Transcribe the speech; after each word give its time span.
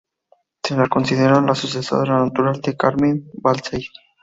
Se 0.63 0.75
la 0.75 0.87
considera 0.87 1.39
la 1.41 1.53
sucesora 1.53 2.17
natural 2.25 2.59
de 2.59 2.75
Carmen 2.75 3.29
Balcells. 3.35 3.91